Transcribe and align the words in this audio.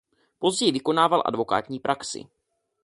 Později 0.39 0.71
vykonával 0.71 1.23
advokátní 1.25 1.79
praxi. 1.79 2.25